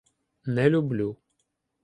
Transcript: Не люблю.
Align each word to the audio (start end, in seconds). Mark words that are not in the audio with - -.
Не 0.47 0.65
люблю. 0.69 1.15